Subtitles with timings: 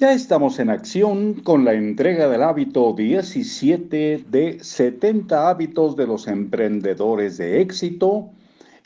[0.00, 6.28] Ya estamos en acción con la entrega del hábito 17 de 70 hábitos de los
[6.28, 8.30] emprendedores de éxito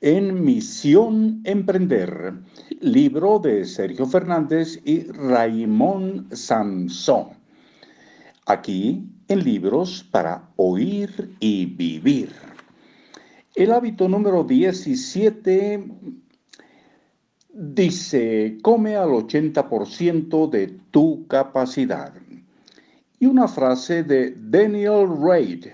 [0.00, 2.32] en Misión Emprender,
[2.80, 7.26] libro de Sergio Fernández y Raimón Samson.
[8.46, 12.32] Aquí en libros para oír y vivir.
[13.54, 15.84] El hábito número 17
[17.52, 22.12] dice, come al 80% de tu capacidad.
[23.18, 25.66] Y una frase de Daniel Reid,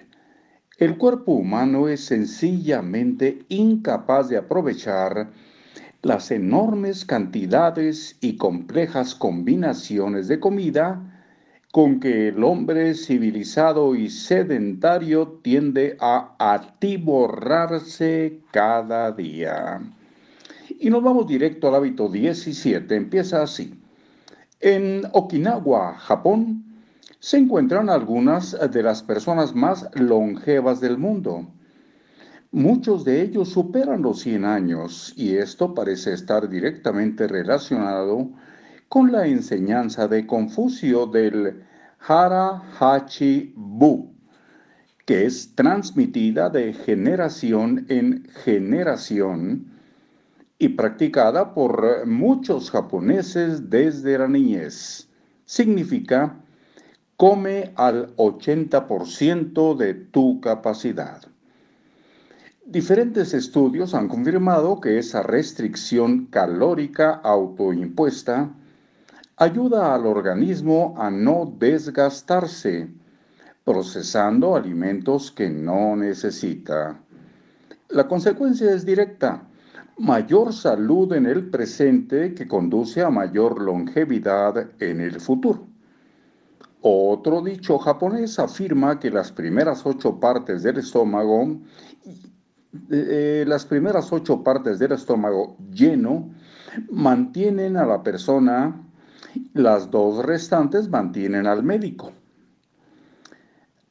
[0.79, 5.31] el cuerpo humano es sencillamente incapaz de aprovechar
[6.03, 11.15] las enormes cantidades y complejas combinaciones de comida
[11.73, 19.81] con que el hombre civilizado y sedentario tiende a atiborrarse cada día.
[20.81, 22.95] Y nos vamos directo al hábito 17.
[22.95, 23.75] Empieza así.
[24.61, 26.65] En Okinawa, Japón,
[27.19, 31.49] se encuentran algunas de las personas más longevas del mundo.
[32.53, 38.31] Muchos de ellos superan los 100 años y esto parece estar directamente relacionado
[38.89, 41.65] con la enseñanza de Confucio del
[42.07, 44.15] Hara Hachi Bu,
[45.05, 49.78] que es transmitida de generación en generación
[50.59, 55.09] y practicada por muchos japoneses desde la niñez.
[55.45, 56.37] Significa,
[57.17, 61.23] come al 80% de tu capacidad.
[62.67, 68.51] Diferentes estudios han confirmado que esa restricción calórica autoimpuesta
[69.37, 72.91] ayuda al organismo a no desgastarse,
[73.65, 77.01] procesando alimentos que no necesita.
[77.89, 79.48] La consecuencia es directa
[79.99, 85.67] mayor salud en el presente que conduce a mayor longevidad en el futuro.
[86.81, 91.59] Otro dicho japonés afirma que las primeras ocho partes del estómago,
[92.91, 96.31] eh, las primeras ocho partes del estómago lleno
[96.91, 98.81] mantienen a la persona,
[99.55, 102.13] las dos restantes mantienen al médico.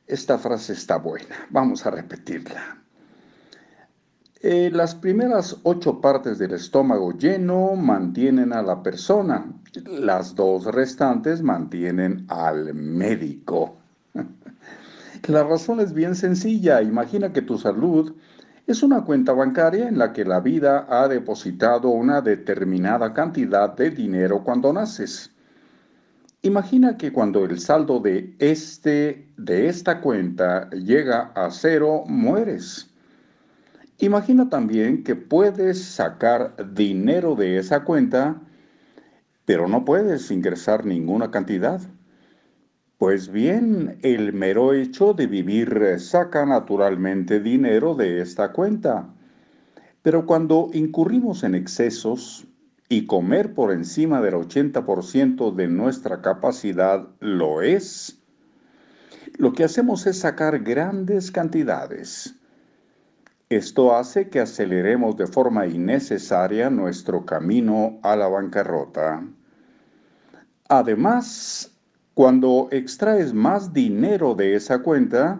[0.05, 2.86] Esta frase está buena, vamos a repetirla.
[4.49, 9.45] Eh, las primeras ocho partes del estómago lleno mantienen a la persona,
[9.83, 13.75] las dos restantes mantienen al médico.
[15.27, 16.81] La razón es bien sencilla.
[16.81, 18.15] Imagina que tu salud
[18.65, 23.89] es una cuenta bancaria en la que la vida ha depositado una determinada cantidad de
[23.89, 25.29] dinero cuando naces.
[26.41, 32.93] Imagina que cuando el saldo de, este, de esta cuenta llega a cero, mueres.
[33.99, 38.39] Imagina también que puedes sacar dinero de esa cuenta,
[39.45, 41.81] pero no puedes ingresar ninguna cantidad.
[42.99, 49.09] Pues bien, el mero hecho de vivir saca naturalmente dinero de esta cuenta.
[50.03, 52.45] Pero cuando incurrimos en excesos
[52.89, 58.21] y comer por encima del 80% de nuestra capacidad lo es,
[59.39, 62.36] lo que hacemos es sacar grandes cantidades
[63.49, 69.25] esto hace que aceleremos de forma innecesaria nuestro camino a la bancarrota.
[70.67, 71.71] Además,
[72.13, 75.39] cuando extraes más dinero de esa cuenta,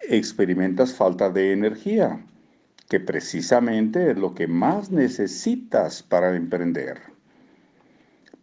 [0.00, 2.24] experimentas falta de energía,
[2.88, 6.98] que precisamente es lo que más necesitas para emprender.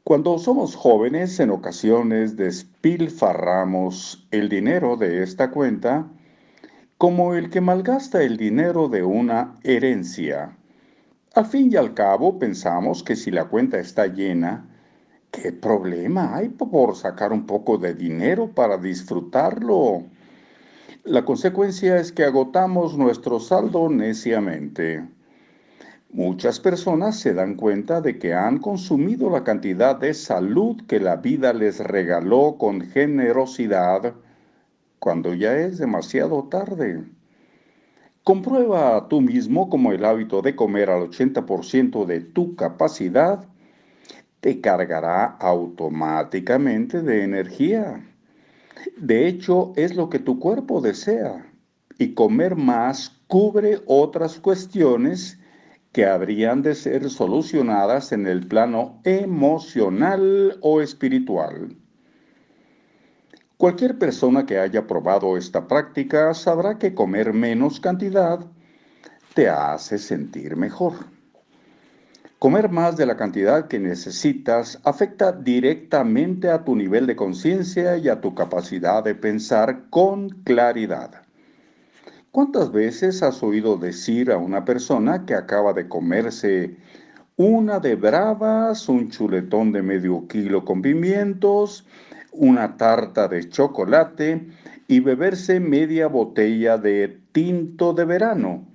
[0.05, 6.07] Cuando somos jóvenes, en ocasiones despilfarramos el dinero de esta cuenta
[6.99, 10.57] como el que malgasta el dinero de una herencia.
[11.33, 14.67] Al fin y al cabo pensamos que si la cuenta está llena,
[15.31, 20.03] ¿qué problema hay por sacar un poco de dinero para disfrutarlo?
[21.05, 25.07] La consecuencia es que agotamos nuestro saldo neciamente.
[26.11, 31.15] Muchas personas se dan cuenta de que han consumido la cantidad de salud que la
[31.15, 34.15] vida les regaló con generosidad
[34.99, 37.03] cuando ya es demasiado tarde.
[38.23, 43.47] Comprueba tú mismo cómo el hábito de comer al 80% de tu capacidad
[44.41, 48.05] te cargará automáticamente de energía.
[48.97, 51.45] De hecho, es lo que tu cuerpo desea.
[51.97, 55.39] Y comer más cubre otras cuestiones
[55.91, 61.75] que habrían de ser solucionadas en el plano emocional o espiritual.
[63.59, 68.39] Cualquier persona que haya probado esta práctica sabrá que comer menos cantidad
[69.33, 70.93] te hace sentir mejor.
[72.39, 78.07] Comer más de la cantidad que necesitas afecta directamente a tu nivel de conciencia y
[78.07, 81.23] a tu capacidad de pensar con claridad.
[82.31, 86.77] ¿Cuántas veces has oído decir a una persona que acaba de comerse
[87.35, 91.85] una de bravas, un chuletón de medio kilo con pimientos,
[92.31, 94.47] una tarta de chocolate
[94.87, 98.69] y beberse media botella de tinto de verano?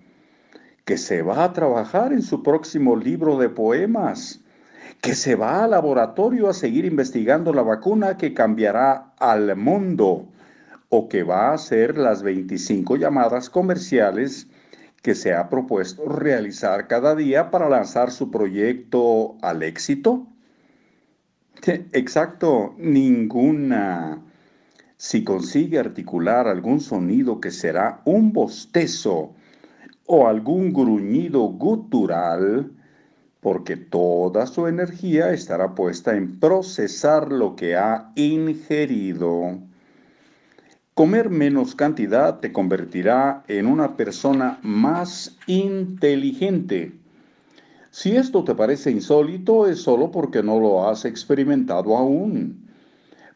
[0.85, 4.41] que se va a trabajar en su próximo libro de poemas,
[5.01, 10.29] que se va al laboratorio a seguir investigando la vacuna que cambiará al mundo,
[10.91, 14.47] o que va a hacer las 25 llamadas comerciales
[15.03, 20.27] que se ha propuesto realizar cada día para lanzar su proyecto al éxito?
[21.63, 24.23] Exacto, ninguna.
[24.97, 29.35] Si consigue articular algún sonido que será un bostezo,
[30.07, 32.73] o algún gruñido gutural,
[33.41, 39.59] porque toda su energía estará puesta en procesar lo que ha ingerido.
[40.95, 46.93] Comer menos cantidad te convertirá en una persona más inteligente.
[47.95, 52.69] Si esto te parece insólito es solo porque no lo has experimentado aún.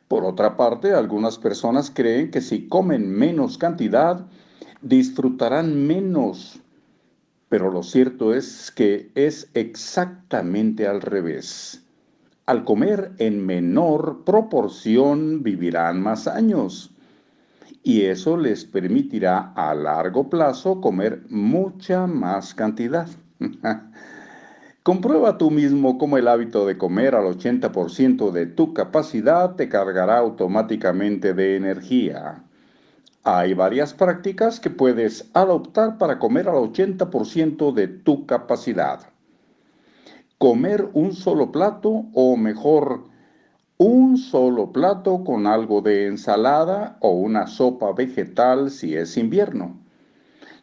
[0.08, 4.26] Por otra parte, algunas personas creen que si comen menos cantidad,
[4.82, 6.58] disfrutarán menos.
[7.48, 11.84] Pero lo cierto es que es exactamente al revés.
[12.44, 16.90] Al comer en menor proporción vivirán más años
[17.84, 23.06] y eso les permitirá a largo plazo comer mucha más cantidad.
[24.88, 30.16] Comprueba tú mismo cómo el hábito de comer al 80% de tu capacidad te cargará
[30.16, 32.42] automáticamente de energía.
[33.22, 39.00] Hay varias prácticas que puedes adoptar para comer al 80% de tu capacidad.
[40.38, 43.04] Comer un solo plato o mejor,
[43.76, 49.78] un solo plato con algo de ensalada o una sopa vegetal si es invierno.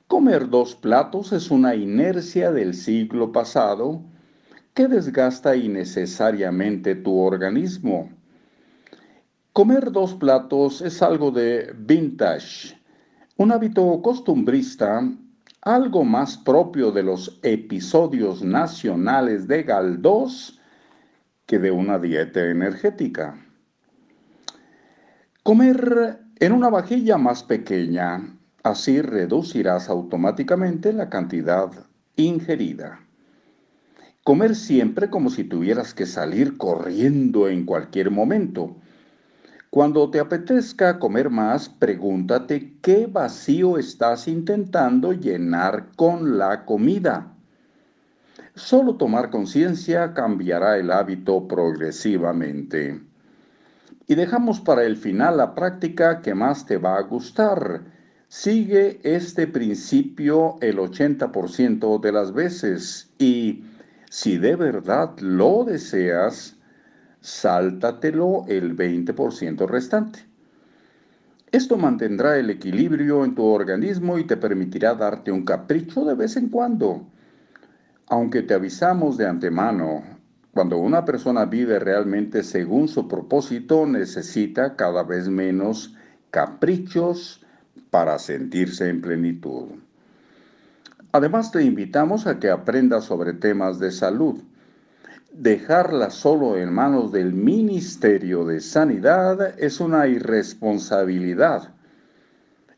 [0.07, 4.01] Comer dos platos es una inercia del siglo pasado
[4.75, 8.09] que desgasta innecesariamente tu organismo.
[9.53, 12.77] Comer dos platos es algo de vintage,
[13.37, 15.01] un hábito costumbrista,
[15.61, 20.59] algo más propio de los episodios nacionales de Galdós
[21.45, 23.41] que de una dieta energética.
[25.41, 31.71] Comer en una vajilla más pequeña, así reducirás automáticamente la cantidad
[32.17, 33.04] ingerida.
[34.25, 38.75] Comer siempre como si tuvieras que salir corriendo en cualquier momento
[39.75, 47.33] cuando te apetezca comer más, pregúntate qué vacío estás intentando llenar con la comida.
[48.53, 53.01] Solo tomar conciencia cambiará el hábito progresivamente.
[54.07, 57.81] Y dejamos para el final la práctica que más te va a gustar.
[58.29, 63.65] Sigue este principio el 80% de las veces y,
[64.15, 66.55] si de verdad lo deseas,
[67.19, 70.19] sáltatelo el 20% restante.
[71.51, 76.37] Esto mantendrá el equilibrio en tu organismo y te permitirá darte un capricho de vez
[76.37, 77.05] en cuando.
[78.07, 80.03] Aunque te avisamos de antemano,
[80.53, 85.93] cuando una persona vive realmente según su propósito, necesita cada vez menos
[86.31, 87.45] caprichos
[87.89, 89.84] para sentirse en plenitud.
[91.15, 94.43] Además, te invitamos a que aprendas sobre temas de salud
[95.37, 101.73] Dejarla solo en manos del Ministerio de Sanidad es una irresponsabilidad,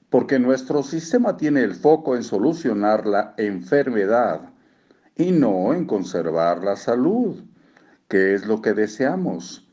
[0.10, 4.42] porque nuestro sistema tiene el foco en solucionar la enfermedad
[5.16, 7.44] y no en conservar la salud,
[8.08, 9.68] que es lo que deseamos.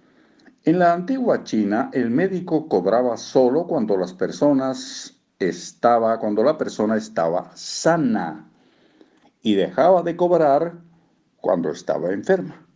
[0.65, 6.97] En la antigua China, el médico cobraba solo cuando las personas estaba, cuando la persona
[6.97, 8.51] estaba sana
[9.45, 10.81] y dejaba de cobrar
[11.37, 12.67] cuando estaba enferma.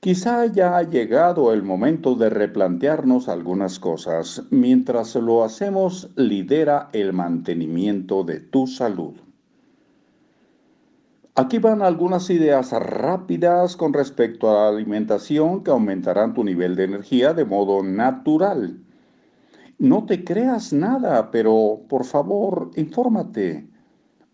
[0.00, 4.42] Quizá ya ha llegado el momento de replantearnos algunas cosas.
[4.50, 9.14] Mientras lo hacemos, lidera el mantenimiento de tu salud.
[11.34, 16.84] Aquí van algunas ideas rápidas con respecto a la alimentación que aumentarán tu nivel de
[16.84, 18.80] energía de modo natural.
[19.78, 23.75] No te creas nada, pero por favor, infórmate.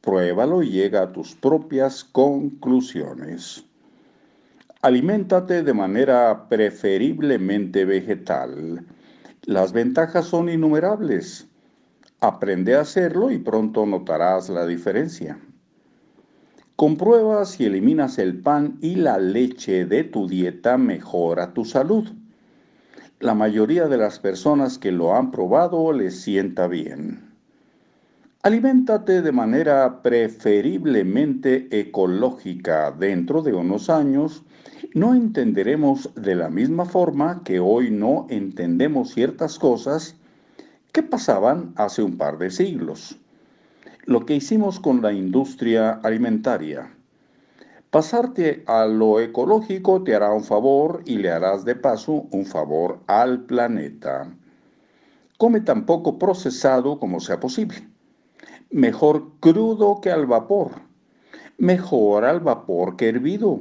[0.03, 3.65] Pruébalo y llega a tus propias conclusiones.
[4.83, 8.85] Aliméntate de manera preferiblemente vegetal.
[9.43, 11.47] Las ventajas son innumerables.
[12.19, 15.39] Aprende a hacerlo y pronto notarás la diferencia.
[16.75, 22.09] Comprueba si eliminas el pan y la leche de tu dieta mejora tu salud.
[23.21, 27.32] La mayoría de las personas que lo han probado les sienta bien.
[28.45, 32.91] Aliméntate de manera preferiblemente ecológica.
[32.91, 34.43] Dentro de unos años
[34.95, 40.17] no entenderemos de la misma forma que hoy no entendemos ciertas cosas
[40.91, 43.17] que pasaban hace un par de siglos.
[44.07, 46.93] Lo que hicimos con la industria alimentaria.
[47.91, 52.99] Pasarte a lo ecológico te hará un favor y le harás de paso un favor
[53.07, 54.35] al planeta.
[55.39, 57.92] Come tan poco procesado como sea posible.
[58.73, 60.71] Mejor crudo que al vapor.
[61.59, 63.61] Mejor al vapor que hervido.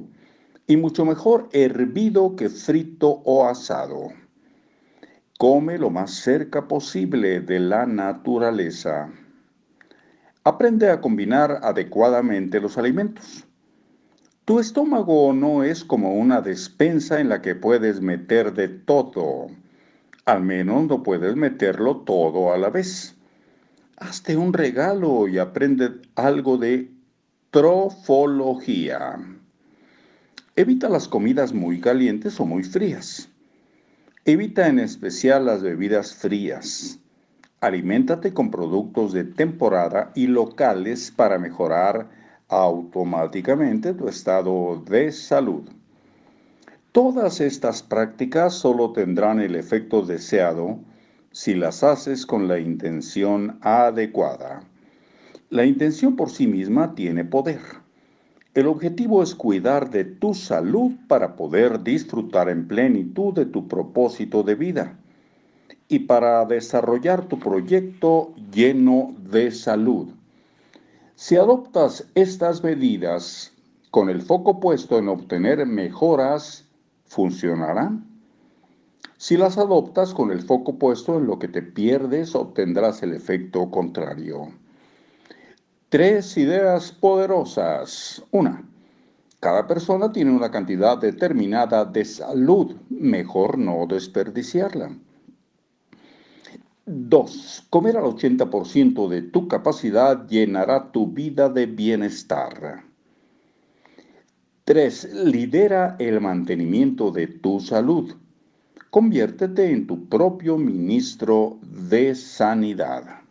[0.68, 4.08] Y mucho mejor hervido que frito o asado.
[5.38, 9.12] Come lo más cerca posible de la naturaleza.
[10.46, 13.46] Aprende a combinar adecuadamente los alimentos.
[14.46, 19.48] Tu estómago no es como una despensa en la que puedes meter de todo.
[20.24, 23.21] Al menos no puedes meterlo todo a la vez.
[24.01, 26.89] Hazte un regalo y aprende algo de
[27.51, 29.20] trofología.
[30.55, 33.29] Evita las comidas muy calientes o muy frías.
[34.25, 36.98] Evita en especial las bebidas frías.
[37.60, 42.10] Aliméntate con productos de temporada y locales para mejorar
[42.48, 45.70] automáticamente tu estado de salud.
[46.91, 50.79] Todas estas prácticas solo tendrán el efecto deseado
[51.32, 54.64] si las haces con la intención adecuada.
[55.50, 57.62] La intención por sí misma tiene poder.
[58.54, 64.44] El objetivo es cuidar de tu salud para poder disfrutar en plenitud de tu propósito
[64.44, 65.00] de vida
[65.88, 70.10] y para desarrollar tu proyecto lleno de salud.
[71.16, 73.54] Si adoptas estas medidas
[73.90, 76.68] con el foco puesto en obtener mejoras,
[77.06, 78.11] ¿funcionarán?
[79.22, 83.70] Si las adoptas con el foco puesto en lo que te pierdes, obtendrás el efecto
[83.70, 84.51] contrario.
[85.90, 88.24] Tres ideas poderosas.
[88.32, 88.68] Una,
[89.40, 92.75] cada persona tiene una cantidad determinada de salud.
[92.90, 94.98] Mejor no desperdiciarla.
[96.88, 102.86] Dos, comer al 80% de tu capacidad llenará tu vida de bienestar.
[104.63, 108.16] Tres, lidera el mantenimiento de tu salud.
[108.92, 113.22] Conviértete en tu propio ministro de sanidad.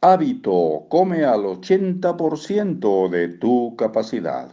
[0.00, 4.50] Hábito, come al 80% de tu capacidad.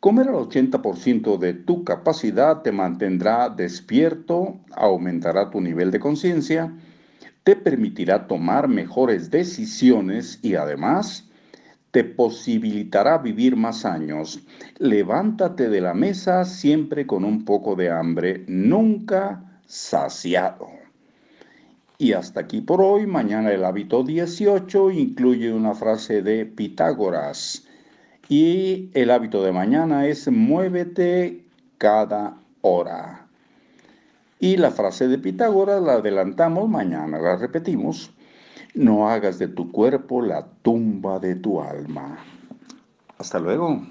[0.00, 6.74] Comer al 80% de tu capacidad te mantendrá despierto, aumentará tu nivel de conciencia,
[7.44, 11.28] te permitirá tomar mejores decisiones y además
[11.92, 14.40] te posibilitará vivir más años.
[14.78, 20.68] Levántate de la mesa siempre con un poco de hambre, nunca saciado.
[21.98, 23.06] Y hasta aquí por hoy.
[23.06, 27.64] Mañana el hábito 18 incluye una frase de Pitágoras.
[28.28, 31.44] Y el hábito de mañana es muévete
[31.76, 33.26] cada hora.
[34.40, 38.10] Y la frase de Pitágoras la adelantamos, mañana la repetimos.
[38.74, 42.18] No hagas de tu cuerpo la tumba de tu alma.
[43.18, 43.82] Hasta luego.